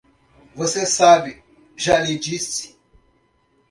Você 0.55 0.83
sabe; 0.87 1.43
já 1.77 1.99
lhe 1.99 2.17
disse. 2.17 2.75